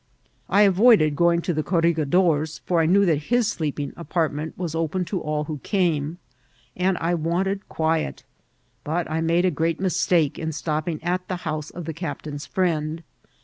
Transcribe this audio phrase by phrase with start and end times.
[0.49, 4.57] I avoid ed going to the corregidor's, for I knew that his sleep ing apartment
[4.57, 6.17] was open to all who came,
[6.75, 8.23] and I wanted quiet;
[8.83, 13.03] but I made a great mistake in stopping at the house of the captain's friend.